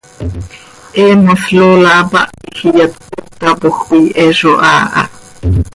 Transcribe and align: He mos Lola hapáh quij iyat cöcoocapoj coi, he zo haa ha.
He 0.95 1.05
mos 1.25 1.43
Lola 1.57 1.89
hapáh 1.97 2.29
quij 2.55 2.67
iyat 2.77 2.93
cöcoocapoj 3.09 3.75
coi, 3.87 4.03
he 4.17 4.25
zo 4.39 4.51
haa 4.63 4.85
ha. 4.93 5.03